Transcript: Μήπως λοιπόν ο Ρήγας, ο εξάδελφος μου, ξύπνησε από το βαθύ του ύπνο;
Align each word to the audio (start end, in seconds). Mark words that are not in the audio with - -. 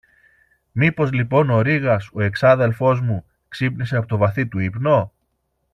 Μήπως 0.71 1.11
λοιπόν 1.11 1.49
ο 1.49 1.61
Ρήγας, 1.61 2.09
ο 2.13 2.21
εξάδελφος 2.21 3.01
μου, 3.01 3.25
ξύπνησε 3.47 3.97
από 3.97 4.07
το 4.07 4.17
βαθύ 4.17 4.47
του 4.47 4.59
ύπνο; 4.59 5.13